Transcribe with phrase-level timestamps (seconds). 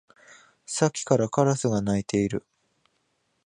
[0.65, 2.43] さっきからカラスが鳴いている